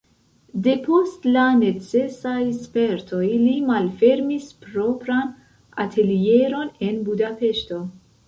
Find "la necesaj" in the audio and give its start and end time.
1.33-2.37